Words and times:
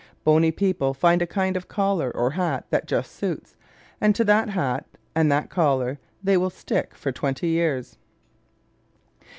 Bony 0.23 0.49
people 0.49 0.95
find 0.95 1.21
a 1.21 1.27
kind 1.27 1.55
of 1.55 1.67
collar 1.67 2.09
or 2.15 2.31
hat 2.31 2.65
that 2.71 2.87
just 2.87 3.11
suits, 3.11 3.55
and 4.01 4.15
to 4.15 4.23
that 4.23 4.49
hat 4.49 4.83
and 5.13 5.31
that 5.31 5.51
collar 5.51 5.99
they 6.23 6.37
will 6.37 6.49
stick 6.49 6.95
for 6.95 7.11
twenty 7.11 7.49
years! 7.49 7.99